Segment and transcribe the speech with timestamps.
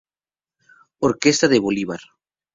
[1.11, 2.01] Orquesta de bolivar.